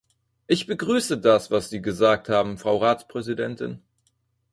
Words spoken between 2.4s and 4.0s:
Frau Ratspräsidentin.